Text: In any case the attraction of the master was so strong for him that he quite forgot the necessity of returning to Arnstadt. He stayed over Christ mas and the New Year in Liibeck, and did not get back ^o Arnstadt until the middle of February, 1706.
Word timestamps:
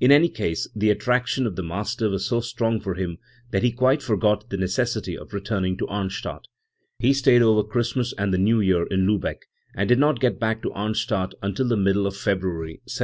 In 0.00 0.10
any 0.10 0.28
case 0.28 0.68
the 0.74 0.90
attraction 0.90 1.46
of 1.46 1.54
the 1.54 1.62
master 1.62 2.10
was 2.10 2.26
so 2.26 2.40
strong 2.40 2.80
for 2.80 2.94
him 2.94 3.18
that 3.52 3.62
he 3.62 3.70
quite 3.70 4.02
forgot 4.02 4.50
the 4.50 4.56
necessity 4.56 5.16
of 5.16 5.32
returning 5.32 5.76
to 5.76 5.86
Arnstadt. 5.86 6.48
He 6.98 7.12
stayed 7.12 7.42
over 7.42 7.62
Christ 7.62 7.94
mas 7.94 8.12
and 8.18 8.34
the 8.34 8.38
New 8.38 8.58
Year 8.60 8.86
in 8.90 9.06
Liibeck, 9.06 9.42
and 9.76 9.88
did 9.88 10.00
not 10.00 10.18
get 10.18 10.40
back 10.40 10.62
^o 10.62 10.72
Arnstadt 10.74 11.32
until 11.42 11.68
the 11.68 11.76
middle 11.76 12.08
of 12.08 12.16
February, 12.16 12.80
1706. 12.90 12.96